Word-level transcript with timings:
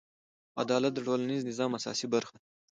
عدالت 0.61 0.91
د 0.95 0.99
ټولنیز 1.07 1.41
نظم 1.49 1.71
اساسي 1.79 2.07
برخه 2.13 2.31
ده. 2.35 2.39